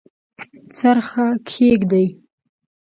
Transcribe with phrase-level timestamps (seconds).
[0.77, 2.05] څرخه کښیږدي